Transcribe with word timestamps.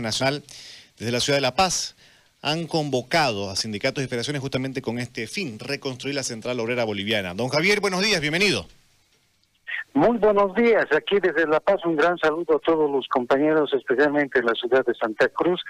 Nacional 0.00 0.42
desde 0.98 1.12
la 1.12 1.20
ciudad 1.20 1.36
de 1.36 1.42
La 1.42 1.54
Paz 1.54 1.96
han 2.42 2.66
convocado 2.66 3.50
a 3.50 3.56
sindicatos 3.56 4.02
y 4.02 4.06
federaciones 4.06 4.40
justamente 4.40 4.82
con 4.82 4.98
este 4.98 5.26
fin, 5.26 5.58
reconstruir 5.58 6.14
la 6.14 6.22
central 6.22 6.60
obrera 6.60 6.84
boliviana. 6.84 7.34
Don 7.34 7.48
Javier, 7.48 7.80
buenos 7.80 8.02
días, 8.02 8.20
bienvenido. 8.20 8.66
Muy 9.94 10.18
buenos 10.18 10.54
días, 10.54 10.86
aquí 10.96 11.18
desde 11.18 11.46
La 11.46 11.60
Paz 11.60 11.84
un 11.84 11.96
gran 11.96 12.16
saludo 12.18 12.56
a 12.56 12.58
todos 12.60 12.90
los 12.90 13.08
compañeros, 13.08 13.72
especialmente 13.74 14.38
en 14.38 14.46
la 14.46 14.54
ciudad 14.54 14.84
de 14.86 14.94
Santa 14.94 15.28
Cruz. 15.28 15.60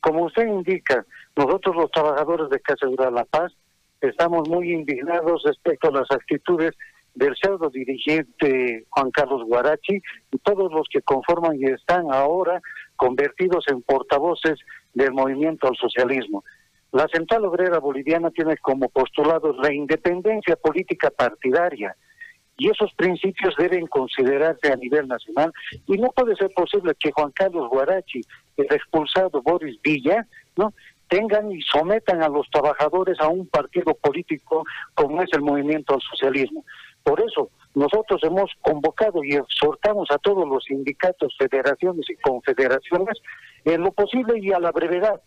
Como 0.00 0.24
usted 0.24 0.46
indica, 0.46 1.04
nosotros 1.36 1.76
los 1.76 1.90
trabajadores 1.90 2.48
de 2.48 2.60
Casa 2.60 2.86
de 2.86 3.10
La 3.10 3.24
Paz 3.24 3.52
estamos 4.00 4.48
muy 4.48 4.72
indignados 4.72 5.42
respecto 5.44 5.88
a 5.88 5.92
las 5.92 6.10
actitudes 6.10 6.74
del 7.14 7.36
pseudo 7.36 7.70
dirigente 7.70 8.86
Juan 8.90 9.10
Carlos 9.10 9.44
Guarachi 9.44 10.00
y 10.32 10.38
todos 10.38 10.72
los 10.72 10.88
que 10.88 11.02
conforman 11.02 11.56
y 11.60 11.66
están 11.66 12.06
ahora 12.10 12.60
convertidos 12.96 13.64
en 13.68 13.82
portavoces 13.82 14.58
del 14.92 15.12
movimiento 15.12 15.68
al 15.68 15.76
socialismo. 15.76 16.44
La 16.92 17.08
Central 17.08 17.44
Obrera 17.44 17.80
Boliviana 17.80 18.30
tiene 18.30 18.56
como 18.58 18.88
postulado 18.88 19.52
la 19.54 19.72
independencia 19.72 20.56
política 20.56 21.10
partidaria 21.10 21.96
y 22.56 22.70
esos 22.70 22.92
principios 22.94 23.54
deben 23.58 23.86
considerarse 23.88 24.72
a 24.72 24.76
nivel 24.76 25.08
nacional 25.08 25.52
y 25.86 25.98
no 25.98 26.08
puede 26.14 26.36
ser 26.36 26.50
posible 26.54 26.94
que 26.94 27.10
Juan 27.10 27.32
Carlos 27.32 27.68
Guarachi, 27.68 28.20
el 28.56 28.66
expulsado 28.66 29.42
Boris 29.42 29.80
Villa, 29.82 30.26
no 30.56 30.72
tengan 31.08 31.50
y 31.50 31.60
sometan 31.62 32.22
a 32.22 32.28
los 32.28 32.48
trabajadores 32.50 33.18
a 33.20 33.28
un 33.28 33.46
partido 33.48 33.94
político 33.94 34.64
como 34.94 35.20
es 35.22 35.30
el 35.32 35.42
movimiento 35.42 35.94
al 35.94 36.00
socialismo. 36.00 36.64
Por 37.02 37.20
eso, 37.20 37.50
nosotros 37.74 38.20
hemos 38.22 38.52
convocado 38.62 39.24
y 39.24 39.34
exhortamos 39.34 40.08
a 40.10 40.18
todos 40.18 40.48
los 40.48 40.64
sindicatos, 40.64 41.34
federaciones 41.38 42.08
y 42.08 42.16
confederaciones 42.16 43.18
en 43.64 43.82
lo 43.82 43.92
posible 43.92 44.38
y 44.40 44.52
a 44.52 44.60
la 44.60 44.70
brevedad, 44.70 45.20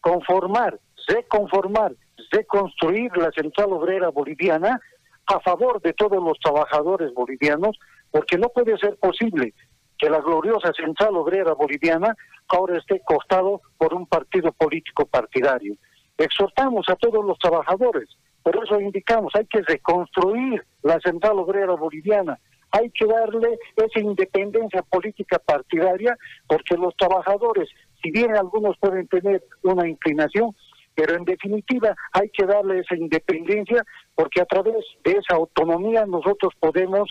conformar, 0.00 0.78
reconformar, 1.08 1.92
reconstruir 2.30 3.14
la 3.16 3.30
central 3.32 3.72
obrera 3.72 4.08
boliviana 4.08 4.80
a 5.26 5.40
favor 5.40 5.80
de 5.82 5.92
todos 5.92 6.22
los 6.22 6.38
trabajadores 6.38 7.12
bolivianos, 7.12 7.78
porque 8.10 8.38
no 8.38 8.48
puede 8.48 8.76
ser 8.78 8.96
posible 8.96 9.54
que 9.98 10.08
la 10.08 10.20
gloriosa 10.20 10.72
central 10.72 11.16
obrera 11.16 11.52
boliviana 11.52 12.16
ahora 12.48 12.78
esté 12.78 13.00
costado 13.04 13.60
por 13.78 13.94
un 13.94 14.06
partido 14.06 14.52
político 14.52 15.06
partidario. 15.06 15.74
Exhortamos 16.16 16.88
a 16.88 16.96
todos 16.96 17.24
los 17.24 17.38
trabajadores 17.38 18.08
por 18.44 18.62
eso 18.62 18.78
indicamos, 18.78 19.32
hay 19.34 19.46
que 19.46 19.62
reconstruir 19.62 20.62
la 20.82 21.00
central 21.00 21.38
obrera 21.38 21.72
boliviana, 21.72 22.38
hay 22.70 22.90
que 22.90 23.06
darle 23.06 23.58
esa 23.74 24.00
independencia 24.00 24.82
política 24.82 25.38
partidaria, 25.38 26.14
porque 26.46 26.76
los 26.76 26.94
trabajadores, 26.96 27.70
si 28.02 28.10
bien 28.10 28.36
algunos 28.36 28.76
pueden 28.78 29.08
tener 29.08 29.42
una 29.62 29.88
inclinación, 29.88 30.54
pero 30.94 31.16
en 31.16 31.24
definitiva 31.24 31.96
hay 32.12 32.28
que 32.28 32.44
darle 32.44 32.80
esa 32.80 32.96
independencia, 32.96 33.82
porque 34.14 34.42
a 34.42 34.44
través 34.44 34.84
de 35.04 35.12
esa 35.12 35.36
autonomía 35.36 36.04
nosotros 36.04 36.52
podemos 36.60 37.08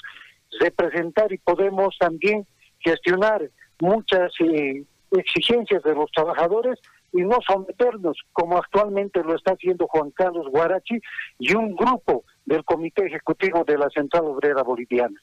representar 0.59 1.33
y 1.33 1.39
podemos 1.39 1.97
también 1.97 2.45
gestionar 2.79 3.49
muchas 3.79 4.31
eh, 4.39 4.83
exigencias 5.19 5.83
de 5.83 5.93
los 5.93 6.11
trabajadores 6.11 6.79
y 7.13 7.21
no 7.21 7.37
someternos 7.47 8.17
como 8.31 8.57
actualmente 8.57 9.21
lo 9.23 9.35
está 9.35 9.53
haciendo 9.53 9.87
Juan 9.87 10.11
Carlos 10.11 10.47
Guarachi 10.49 10.99
y 11.39 11.53
un 11.53 11.75
grupo 11.75 12.25
del 12.45 12.63
Comité 12.65 13.05
Ejecutivo 13.05 13.63
de 13.63 13.77
la 13.77 13.89
Central 13.89 14.25
Obrera 14.25 14.63
Boliviana. 14.63 15.21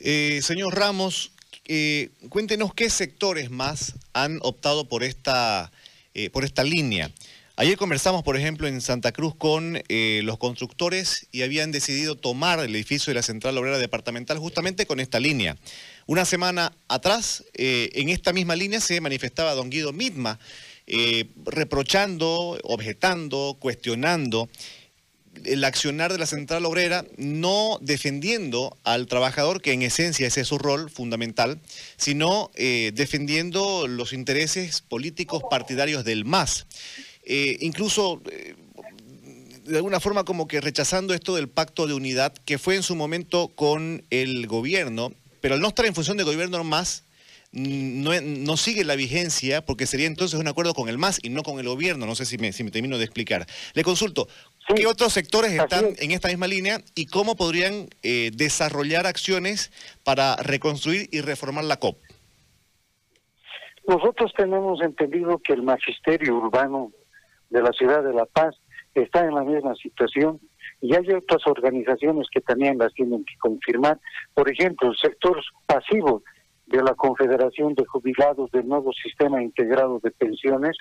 Eh, 0.00 0.40
señor 0.42 0.74
Ramos, 0.74 1.32
eh, 1.66 2.10
cuéntenos 2.30 2.74
qué 2.74 2.90
sectores 2.90 3.50
más 3.50 3.94
han 4.12 4.38
optado 4.42 4.88
por 4.88 5.04
esta, 5.04 5.70
eh, 6.14 6.30
por 6.30 6.44
esta 6.44 6.64
línea. 6.64 7.10
Ayer 7.56 7.76
conversamos, 7.76 8.24
por 8.24 8.36
ejemplo, 8.36 8.66
en 8.66 8.80
Santa 8.80 9.12
Cruz 9.12 9.36
con 9.36 9.78
los 9.88 10.38
constructores 10.38 11.28
y 11.30 11.42
habían 11.42 11.70
decidido 11.70 12.16
tomar 12.16 12.58
el 12.58 12.74
edificio 12.74 13.12
de 13.12 13.14
la 13.14 13.22
Central 13.22 13.56
Obrera 13.56 13.78
Departamental 13.78 14.38
justamente 14.38 14.86
con 14.86 14.98
esta 14.98 15.20
línea. 15.20 15.56
Una 16.06 16.26
semana 16.26 16.76
atrás, 16.88 17.44
eh, 17.54 17.90
en 17.94 18.10
esta 18.10 18.34
misma 18.34 18.56
línea 18.56 18.80
se 18.80 19.00
manifestaba 19.00 19.54
don 19.54 19.70
Guido 19.70 19.92
Mitma, 19.92 20.38
eh, 20.86 21.30
reprochando, 21.46 22.58
objetando, 22.62 23.56
cuestionando 23.58 24.50
el 25.44 25.64
accionar 25.64 26.12
de 26.12 26.18
la 26.18 26.26
central 26.26 26.66
obrera, 26.66 27.06
no 27.16 27.78
defendiendo 27.80 28.76
al 28.84 29.06
trabajador, 29.06 29.62
que 29.62 29.72
en 29.72 29.82
esencia 29.82 30.26
ese 30.26 30.42
es 30.42 30.48
su 30.48 30.58
rol 30.58 30.90
fundamental, 30.90 31.58
sino 31.96 32.50
eh, 32.54 32.92
defendiendo 32.94 33.88
los 33.88 34.12
intereses 34.12 34.82
políticos 34.82 35.42
partidarios 35.50 36.04
del 36.04 36.26
MAS. 36.26 36.66
incluso 37.26 38.20
de 39.64 39.76
alguna 39.76 39.98
forma 39.98 40.24
como 40.24 40.46
que 40.46 40.60
rechazando 40.60 41.14
esto 41.14 41.34
del 41.34 41.48
pacto 41.48 41.86
de 41.86 41.94
unidad 41.94 42.34
que 42.44 42.58
fue 42.58 42.76
en 42.76 42.82
su 42.82 42.94
momento 42.94 43.48
con 43.48 44.04
el 44.10 44.46
gobierno 44.46 45.14
pero 45.44 45.56
al 45.56 45.60
no 45.60 45.68
estar 45.68 45.84
en 45.84 45.94
función 45.94 46.16
de 46.16 46.24
gobierno 46.24 46.64
más, 46.64 47.06
no, 47.52 48.56
sigue 48.56 48.82
la 48.82 48.96
vigencia 48.96 49.62
porque 49.62 49.84
sería 49.84 50.06
entonces 50.06 50.40
un 50.40 50.48
acuerdo 50.48 50.72
con 50.72 50.88
el 50.88 50.96
MAS 50.96 51.20
y 51.22 51.28
no 51.28 51.42
con 51.42 51.58
el 51.58 51.68
gobierno. 51.68 52.06
No 52.06 52.14
sé 52.14 52.24
si 52.24 52.38
me, 52.38 52.50
si 52.54 52.64
me 52.64 52.70
termino 52.70 52.96
de 52.96 53.04
explicar. 53.04 53.44
Le 53.74 53.84
consulto, 53.84 54.26
¿qué 54.74 54.86
otros 54.86 55.12
sectores 55.12 55.52
están 55.52 55.84
en 55.98 56.12
esta 56.12 56.28
misma 56.28 56.46
línea 56.46 56.78
y 56.94 57.04
cómo 57.04 57.36
podrían 57.36 57.90
eh, 58.02 58.30
desarrollar 58.32 59.06
acciones 59.06 59.70
para 60.02 60.36
reconstruir 60.36 61.10
y 61.12 61.20
reformar 61.20 61.64
la 61.64 61.76
COP? 61.76 61.98
Nosotros 63.86 64.32
tenemos 64.34 64.80
entendido 64.80 65.40
que 65.40 65.52
el 65.52 65.62
magisterio 65.62 66.36
urbano 66.36 66.90
de 67.50 67.60
la 67.60 67.72
ciudad 67.72 68.02
de 68.02 68.14
La 68.14 68.24
Paz 68.24 68.54
está 68.94 69.26
en 69.26 69.34
la 69.34 69.44
misma 69.44 69.74
situación 69.74 70.40
y 70.84 70.94
hay 70.94 71.10
otras 71.14 71.40
organizaciones 71.46 72.28
que 72.30 72.42
también 72.42 72.76
las 72.76 72.92
tienen 72.92 73.24
que 73.24 73.34
confirmar. 73.38 73.98
Por 74.34 74.50
ejemplo, 74.50 74.90
el 74.90 74.96
sector 74.98 75.40
pasivo 75.66 76.22
de 76.66 76.82
la 76.82 76.94
Confederación 76.94 77.74
de 77.74 77.86
Jubilados 77.86 78.50
del 78.50 78.68
nuevo 78.68 78.92
Sistema 78.92 79.42
Integrado 79.42 79.98
de 80.00 80.10
Pensiones, 80.10 80.76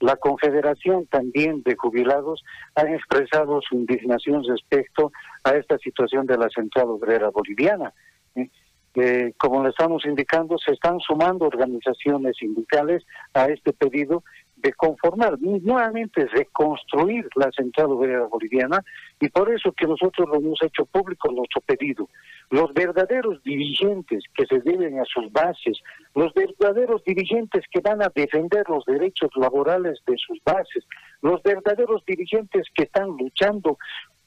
la 0.00 0.16
Confederación 0.16 1.04
también 1.04 1.62
de 1.64 1.76
Jubilados 1.76 2.42
han 2.76 2.94
expresado 2.94 3.60
su 3.60 3.74
indignación 3.74 4.42
respecto 4.42 5.12
a 5.44 5.50
esta 5.50 5.76
situación 5.76 6.24
de 6.24 6.38
la 6.38 6.48
Central 6.48 6.88
Obrera 6.88 7.28
Boliviana. 7.28 7.92
¿eh? 8.34 8.48
Eh, 8.94 9.34
como 9.36 9.62
le 9.62 9.68
estamos 9.68 10.06
indicando, 10.06 10.56
se 10.56 10.72
están 10.72 10.98
sumando 11.00 11.44
organizaciones 11.44 12.36
sindicales 12.38 13.04
a 13.34 13.48
este 13.48 13.74
pedido 13.74 14.24
de 14.62 14.72
conformar, 14.74 15.38
nuevamente 15.40 16.26
reconstruir 16.26 17.28
la 17.34 17.50
central 17.50 17.90
obrera 17.90 18.26
boliviana 18.26 18.82
y 19.20 19.28
por 19.28 19.52
eso 19.52 19.72
que 19.72 19.86
nosotros 19.86 20.28
lo 20.28 20.36
hemos 20.36 20.62
hecho 20.62 20.86
público 20.86 21.30
nuestro 21.32 21.60
pedido. 21.62 22.08
Los 22.50 22.72
verdaderos 22.72 23.42
dirigentes 23.42 24.22
que 24.34 24.46
se 24.46 24.60
deben 24.60 25.00
a 25.00 25.04
sus 25.04 25.30
bases, 25.32 25.78
los 26.14 26.32
verdaderos 26.34 27.02
dirigentes 27.04 27.64
que 27.70 27.80
van 27.80 28.02
a 28.02 28.12
defender 28.14 28.64
los 28.68 28.84
derechos 28.84 29.30
laborales 29.34 30.00
de 30.06 30.16
sus 30.16 30.38
bases, 30.44 30.84
los 31.22 31.42
verdaderos 31.42 32.04
dirigentes 32.06 32.66
que 32.74 32.84
están 32.84 33.08
luchando 33.08 33.78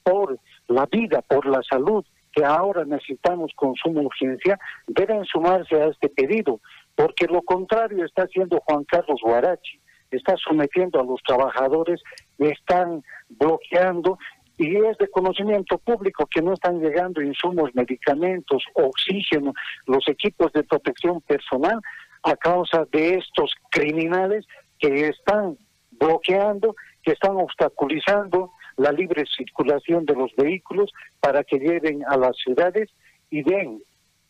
por 0.04 0.38
la 0.68 0.86
vida, 0.86 1.22
por 1.22 1.46
la 1.46 1.62
salud, 1.64 2.04
que 2.34 2.44
ahora 2.44 2.84
necesitamos 2.84 3.54
con 3.56 3.74
suma 3.76 4.02
urgencia, 4.02 4.60
deben 4.88 5.24
sumarse 5.24 5.82
a 5.82 5.88
este 5.88 6.10
pedido, 6.10 6.60
porque 6.94 7.26
lo 7.28 7.42
contrario 7.42 8.04
está 8.04 8.24
haciendo 8.24 8.60
Juan 8.66 8.84
Carlos 8.84 9.22
Guarachi 9.24 9.80
está 10.12 10.36
sometiendo 10.38 11.00
a 11.00 11.04
los 11.04 11.22
trabajadores, 11.24 12.02
están 12.38 13.04
bloqueando 13.30 14.18
y 14.58 14.78
es 14.78 14.98
de 14.98 15.10
conocimiento 15.10 15.78
público 15.78 16.26
que 16.28 16.42
no 16.42 16.54
están 16.54 16.80
llegando 16.80 17.22
insumos, 17.22 17.76
medicamentos, 17.76 18.64
oxígeno, 18.74 19.54
los 19.86 20.08
equipos 20.08 20.54
de 20.54 20.64
protección 20.64 21.20
personal 21.22 21.82
a 22.24 22.36
causa 22.36 22.86
de 22.92 23.16
estos 23.16 23.54
criminales 23.70 24.46
que 24.80 25.10
están 25.10 25.58
bloqueando, 25.92 26.76
que 27.04 27.12
están 27.12 27.36
obstaculizando 27.38 28.52
la 28.78 28.92
libre 28.92 29.26
circulación 29.26 30.06
de 30.06 30.16
los 30.16 30.34
vehículos 30.36 30.92
para 31.20 31.44
que 31.44 31.60
lleguen 31.60 32.04
a 32.08 32.18
las 32.18 32.36
ciudades 32.38 32.90
y 33.30 33.44
den 33.44 33.82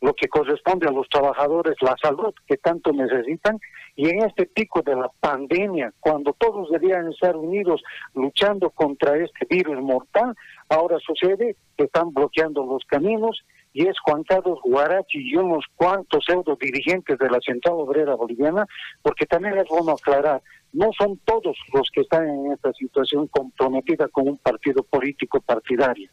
lo 0.01 0.13
que 0.13 0.27
corresponde 0.27 0.87
a 0.87 0.91
los 0.91 1.07
trabajadores, 1.09 1.75
la 1.81 1.95
salud 2.01 2.33
que 2.47 2.57
tanto 2.57 2.91
necesitan, 2.91 3.59
y 3.95 4.09
en 4.09 4.25
este 4.25 4.45
pico 4.45 4.81
de 4.81 4.95
la 4.95 5.09
pandemia, 5.19 5.93
cuando 5.99 6.33
todos 6.33 6.69
debían 6.69 7.11
estar 7.11 7.35
unidos 7.35 7.81
luchando 8.13 8.69
contra 8.69 9.17
este 9.17 9.45
virus 9.49 9.81
mortal, 9.81 10.35
ahora 10.69 10.97
sucede 10.99 11.55
que 11.77 11.85
están 11.85 12.13
bloqueando 12.13 12.65
los 12.65 12.83
caminos 12.85 13.43
y 13.73 13.87
es 13.87 13.99
Juan 13.99 14.23
Carlos 14.23 14.59
Guarachi 14.63 15.19
y 15.19 15.35
unos 15.35 15.65
cuantos 15.75 16.23
pseudo 16.25 16.57
dirigentes 16.59 17.17
de 17.17 17.29
la 17.29 17.39
Central 17.41 17.75
Obrera 17.75 18.15
Boliviana, 18.15 18.65
porque 19.01 19.25
también 19.25 19.57
es 19.57 19.67
bueno 19.69 19.91
aclarar, 19.91 20.41
no 20.71 20.91
son 20.97 21.17
todos 21.25 21.57
los 21.73 21.89
que 21.93 22.01
están 22.01 22.27
en 22.27 22.51
esta 22.51 22.71
situación 22.73 23.27
comprometida 23.27 24.07
con 24.09 24.27
un 24.27 24.37
partido 24.37 24.83
político 24.83 25.41
partidario 25.41 26.09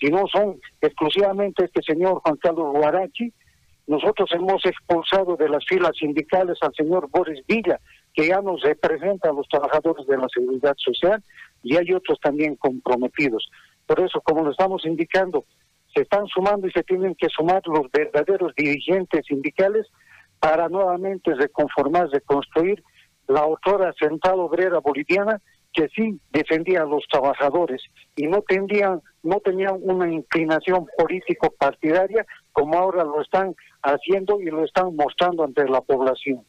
si 0.00 0.08
no 0.08 0.24
son 0.32 0.58
exclusivamente 0.80 1.64
este 1.64 1.82
señor 1.82 2.20
Juan 2.22 2.36
Carlos 2.36 2.72
Guarachi 2.72 3.32
nosotros 3.90 4.30
hemos 4.32 4.64
expulsado 4.64 5.34
de 5.34 5.48
las 5.48 5.64
filas 5.66 5.96
sindicales 5.98 6.58
al 6.60 6.72
señor 6.74 7.08
Boris 7.10 7.44
Villa, 7.48 7.80
que 8.14 8.28
ya 8.28 8.40
nos 8.40 8.62
representa 8.62 9.30
a 9.30 9.32
los 9.32 9.48
trabajadores 9.48 10.06
de 10.06 10.16
la 10.16 10.28
seguridad 10.32 10.76
social, 10.76 11.20
y 11.64 11.76
hay 11.76 11.92
otros 11.92 12.20
también 12.20 12.54
comprometidos. 12.54 13.50
Por 13.86 13.98
eso, 13.98 14.20
como 14.20 14.44
lo 14.44 14.52
estamos 14.52 14.86
indicando, 14.86 15.44
se 15.92 16.02
están 16.02 16.28
sumando 16.28 16.68
y 16.68 16.70
se 16.70 16.84
tienen 16.84 17.16
que 17.16 17.28
sumar 17.30 17.62
los 17.66 17.90
verdaderos 17.90 18.54
dirigentes 18.54 19.26
sindicales 19.26 19.88
para 20.38 20.68
nuevamente 20.68 21.34
reconformar, 21.34 22.10
reconstruir 22.10 22.84
la 23.26 23.40
autora 23.40 23.92
central 23.94 24.38
obrera 24.38 24.78
boliviana 24.78 25.40
que 25.72 25.88
sí 25.94 26.18
defendía 26.32 26.82
a 26.82 26.84
los 26.84 27.04
trabajadores 27.10 27.82
y 28.16 28.26
no 28.26 28.42
tenían, 28.42 29.00
no 29.22 29.40
tenían 29.40 29.78
una 29.80 30.12
inclinación 30.12 30.86
político 30.98 31.54
partidaria 31.58 32.26
como 32.52 32.76
ahora 32.78 33.04
lo 33.04 33.20
están 33.22 33.54
haciendo 33.82 34.40
y 34.40 34.46
lo 34.46 34.64
están 34.64 34.94
mostrando 34.96 35.44
ante 35.44 35.64
la 35.68 35.80
población. 35.80 36.44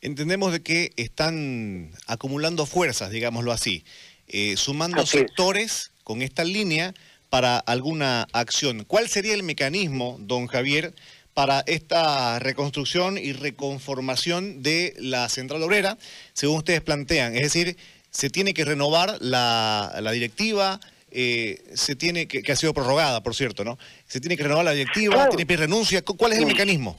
Entendemos 0.00 0.52
de 0.52 0.62
que 0.62 0.92
están 0.96 1.90
acumulando 2.06 2.66
fuerzas, 2.66 3.10
digámoslo 3.10 3.52
así, 3.52 3.84
eh, 4.26 4.56
sumando 4.56 5.04
sectores 5.04 5.92
con 6.04 6.22
esta 6.22 6.44
línea 6.44 6.94
para 7.28 7.58
alguna 7.58 8.26
acción. 8.32 8.84
¿Cuál 8.84 9.08
sería 9.08 9.34
el 9.34 9.42
mecanismo, 9.42 10.16
don 10.20 10.46
Javier, 10.46 10.94
para 11.34 11.60
esta 11.66 12.38
reconstrucción 12.38 13.18
y 13.18 13.32
reconformación 13.32 14.62
de 14.62 14.94
la 14.98 15.28
central 15.28 15.62
obrera, 15.62 15.96
según 16.32 16.58
ustedes 16.58 16.80
plantean? 16.80 17.34
Es 17.34 17.42
decir, 17.42 17.76
se 18.10 18.30
tiene 18.30 18.52
que 18.54 18.64
renovar 18.64 19.16
la, 19.20 20.10
directiva, 20.12 20.80
eh, 21.10 21.62
se 21.74 21.96
tiene 21.96 22.26
que, 22.26 22.42
que, 22.42 22.52
ha 22.52 22.56
sido 22.56 22.74
prorrogada, 22.74 23.22
por 23.22 23.34
cierto, 23.34 23.64
¿no? 23.64 23.78
Se 24.06 24.20
tiene 24.20 24.36
que 24.36 24.42
renovar 24.42 24.64
la 24.64 24.72
directiva, 24.72 25.28
tiene 25.28 25.46
que 25.46 25.56
renuncia. 25.56 26.02
¿Cuál 26.02 26.32
es 26.32 26.38
el 26.38 26.46
mecanismo? 26.46 26.96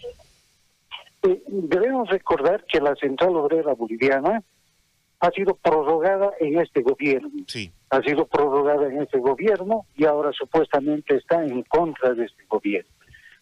Eh, 1.23 1.41
debemos 1.47 2.09
recordar 2.09 2.65
que 2.65 2.79
la 2.79 2.95
central 2.95 3.35
obrera 3.35 3.73
boliviana 3.73 4.41
ha 5.19 5.29
sido 5.31 5.55
prorrogada 5.55 6.31
en 6.39 6.59
este 6.59 6.81
gobierno. 6.81 7.29
Sí. 7.45 7.71
Ha 7.91 8.01
sido 8.01 8.25
prorrogada 8.25 8.87
en 8.87 9.03
este 9.03 9.19
gobierno 9.19 9.85
y 9.95 10.05
ahora 10.05 10.31
supuestamente 10.33 11.15
está 11.15 11.43
en 11.43 11.61
contra 11.63 12.13
de 12.13 12.25
este 12.25 12.43
gobierno. 12.49 12.89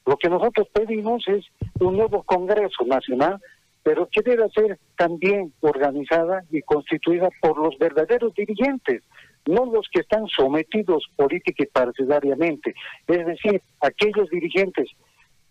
Lo 0.06 0.18
que 0.18 0.28
nosotros 0.28 0.68
pedimos 0.74 1.26
es 1.28 1.46
un 1.80 1.96
nuevo 1.96 2.24
Congreso 2.24 2.84
Nacional, 2.86 3.40
pero 3.84 4.08
que 4.12 4.22
debe 4.22 4.50
ser 4.50 4.78
también 4.98 5.54
organizada 5.62 6.44
y 6.52 6.62
constituida 6.62 7.30
por 7.42 7.58
los 7.58 7.78
verdaderos 7.78 8.34
dirigentes, 8.34 9.04
no 9.46 9.66
los 9.66 9.88
que 9.92 10.02
están 10.02 10.28
sometidos 10.28 11.10
política 11.16 11.64
y 11.64 11.68
partidariamente. 11.68 12.76
Es 13.08 13.26
decir, 13.26 13.62
aquellos 13.82 14.30
dirigentes 14.30 14.90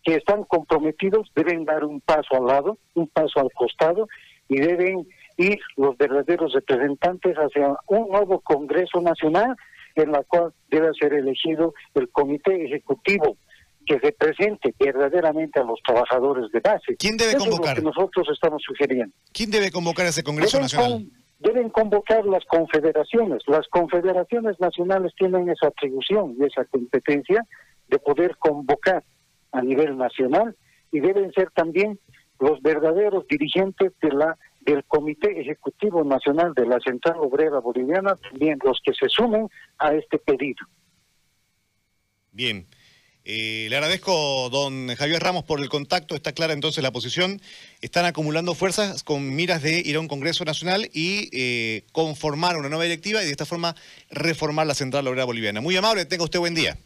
que 0.04 0.14
están 0.14 0.44
comprometidos 0.44 1.30
deben 1.34 1.64
dar 1.64 1.84
un 1.84 2.00
paso 2.00 2.36
al 2.36 2.46
lado, 2.46 2.78
un 2.94 3.08
paso 3.08 3.40
al 3.40 3.50
costado 3.52 4.08
y 4.48 4.58
deben 4.58 5.06
ir 5.36 5.58
los 5.76 5.96
verdaderos 5.96 6.52
representantes 6.52 7.36
hacia 7.36 7.76
un 7.86 8.08
nuevo 8.08 8.40
Congreso 8.40 9.00
Nacional 9.00 9.56
en 9.94 10.12
la 10.12 10.22
cual 10.22 10.52
debe 10.70 10.92
ser 10.94 11.12
elegido 11.12 11.75
el 11.94 12.08
Comité 12.10 12.64
Ejecutivo 12.64 13.36
que 13.88 13.99
represente 13.99 14.75
verdaderamente 14.79 15.58
a 15.58 15.64
los 15.64 15.81
trabajadores 15.82 16.52
de 16.52 16.61
base. 16.61 16.96
¿Quién 16.99 17.17
debe 17.17 17.37
convocar? 17.37 17.79
Es 17.79 17.82
lo 17.82 17.90
que 17.90 17.96
nosotros 17.96 18.29
estamos 18.31 18.62
sugiriendo. 18.62 19.14
¿Quién 19.32 19.50
debe 19.50 19.70
convocar 19.70 20.06
a 20.06 20.11
ese 20.11 20.23
Congreso 20.23 20.61
Nacional? 20.61 21.06
deben 21.40 21.70
convocar 21.70 22.26
las 22.26 22.44
confederaciones. 22.46 23.43
Las 23.46 23.69
confederaciones 23.69 24.58
nacionales 24.58 25.12
tienen 25.17 25.49
esa 25.49 25.69
atribución 25.69 26.35
y 26.37 26.44
esa 26.44 26.64
competencia 26.64 27.46
de 27.87 27.99
poder 28.00 28.37
convocar 28.38 29.05
a 29.52 29.62
nivel 29.62 29.96
nacional 29.96 30.56
y 30.90 30.99
deben 30.99 31.32
ser 31.32 31.52
también 31.52 32.00
los 32.40 32.61
verdaderos 32.61 33.25
dirigentes 33.29 33.93
de 34.02 34.12
la 34.12 34.37
del 34.62 34.82
Comité 34.85 35.40
Ejecutivo 35.40 36.02
Nacional 36.02 36.55
de 36.55 36.67
la 36.67 36.81
Central 36.81 37.19
Obrera 37.20 37.61
Boliviana, 37.61 38.17
también 38.17 38.58
los 38.64 38.81
que 38.85 38.93
se 38.93 39.08
sumen 39.08 39.49
a 39.79 39.94
este 39.94 40.19
pedido. 40.19 40.67
Bien. 42.32 42.67
Eh, 43.30 43.66
le 43.69 43.76
agradezco, 43.76 44.48
don 44.48 44.88
Javier 44.96 45.22
Ramos, 45.22 45.44
por 45.44 45.60
el 45.60 45.69
contacto. 45.69 46.14
Está 46.14 46.32
clara 46.32 46.54
entonces 46.54 46.82
la 46.82 46.92
posición. 46.92 47.42
Están 47.82 48.06
acumulando 48.06 48.54
fuerzas 48.54 49.04
con 49.04 49.36
miras 49.36 49.62
de 49.62 49.82
ir 49.84 49.96
a 49.96 50.00
un 50.00 50.08
Congreso 50.08 50.46
Nacional 50.46 50.88
y 50.94 51.28
eh, 51.34 51.82
conformar 51.92 52.56
una 52.56 52.70
nueva 52.70 52.84
directiva 52.84 53.22
y 53.22 53.26
de 53.26 53.30
esta 53.30 53.44
forma 53.44 53.75
reformar 54.10 54.66
la 54.66 54.72
Central 54.72 55.06
Obrera 55.08 55.26
Boliviana. 55.26 55.60
Muy 55.60 55.76
amable, 55.76 56.06
tenga 56.06 56.25
usted 56.25 56.38
buen 56.38 56.54
día. 56.54 56.78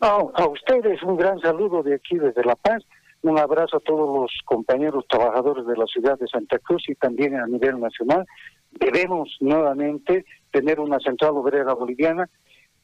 a 0.00 0.48
ustedes 0.48 1.00
un 1.04 1.16
gran 1.16 1.38
saludo 1.38 1.84
de 1.84 1.94
aquí 1.94 2.18
desde 2.18 2.44
La 2.44 2.56
Paz 2.56 2.82
un 3.22 3.38
abrazo 3.38 3.76
a 3.76 3.80
todos 3.80 4.08
los 4.20 4.32
compañeros 4.44 5.04
trabajadores 5.08 5.66
de 5.66 5.76
la 5.76 5.86
ciudad 5.86 6.18
de 6.18 6.26
Santa 6.26 6.58
Cruz 6.58 6.82
y 6.88 6.96
también 6.96 7.36
a 7.36 7.46
nivel 7.46 7.78
nacional. 7.78 8.26
Debemos 8.72 9.36
nuevamente 9.40 10.24
tener 10.50 10.80
una 10.80 10.98
central 10.98 11.32
obrera 11.36 11.74
boliviana 11.74 12.28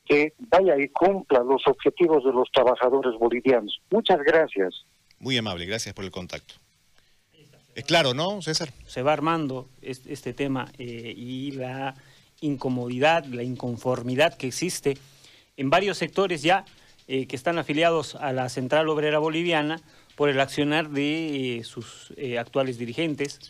que 0.05 0.35
vaya 0.39 0.79
y 0.79 0.89
cumpla 0.89 1.41
los 1.41 1.67
objetivos 1.67 2.25
de 2.25 2.33
los 2.33 2.51
trabajadores 2.53 3.19
bolivianos. 3.19 3.81
Muchas 3.91 4.19
gracias. 4.19 4.85
Muy 5.19 5.37
amable, 5.37 5.67
gracias 5.67 5.95
por 5.95 6.05
el 6.05 6.11
contacto. 6.11 6.55
Es 7.75 7.85
claro, 7.85 8.15
¿no, 8.15 8.41
César? 8.41 8.71
Se 8.87 9.03
va 9.03 9.13
armando 9.13 9.69
este, 9.83 10.33
tema 10.33 10.71
eh, 10.79 11.13
y 11.17 11.53
la 11.53 11.95
incomodidad, 12.41 13.25
la 13.25 13.43
inconformidad 13.43 14.37
que 14.37 14.47
existe 14.47 14.97
en 15.57 15.71
varios 15.71 15.99
sectores 15.99 16.43
ya 16.43 16.65
eh, 17.07 17.27
que 17.27 17.37
están 17.37 17.59
afiliados 17.59 18.15
a 18.15 18.33
la 18.33 18.49
Central 18.49 18.89
Obrera 18.89 19.19
Boliviana 19.19 19.81
por 20.15 20.29
el 20.29 20.41
accionar 20.41 20.91
de 20.91 21.59
eh, 21.59 21.65
sus 21.65 22.13
eh, 22.17 22.39
actuales 22.39 22.79
dirigentes, 22.79 23.41